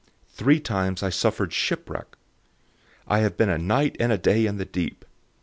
[0.31, 2.17] Three times I suffered shipwreck.
[3.07, 5.05] I have been a night and a day in the deep.